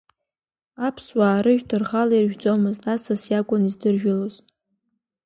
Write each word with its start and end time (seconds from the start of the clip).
Аԥсуаа 0.87 1.33
арыжәтә 1.39 1.75
рхала 1.81 2.15
иржәӡомызт, 2.17 2.83
асас 2.93 3.21
иакәын 3.27 3.63
издыржәылоз. 3.69 4.35